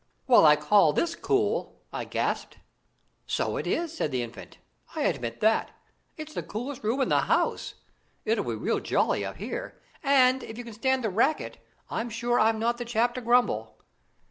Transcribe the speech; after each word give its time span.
"Well, 0.25 0.47
I 0.47 0.55
call 0.55 0.93
this 0.93 1.13
cool!" 1.15 1.83
I 1.93 2.05
gasped. 2.05 2.57
"So 3.27 3.55
it 3.57 3.67
is," 3.67 3.95
said 3.95 4.11
the 4.11 4.23
Infant; 4.23 4.57
"I 4.95 5.03
admit 5.03 5.41
that. 5.41 5.69
It's 6.17 6.33
the 6.33 6.41
coolest 6.41 6.83
room 6.83 7.01
in 7.01 7.09
the 7.09 7.19
house. 7.29 7.75
It'll 8.25 8.43
be 8.45 8.55
real 8.55 8.79
jolly 8.79 9.23
up 9.23 9.37
here; 9.37 9.79
and 10.01 10.41
if 10.41 10.57
you 10.57 10.63
can 10.63 10.73
stand 10.73 11.03
the 11.03 11.11
racket 11.11 11.59
I'm 11.87 12.09
sure 12.09 12.39
I'm 12.39 12.57
not 12.57 12.79
the 12.79 12.83
chap 12.85 13.13
to 13.13 13.21
grumble." 13.21 13.77